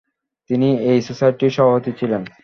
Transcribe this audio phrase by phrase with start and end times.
[0.49, 2.21] তিনি এই সোসাইটির সভাপতি ছিলেন।